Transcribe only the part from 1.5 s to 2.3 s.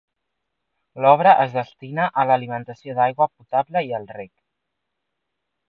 destina a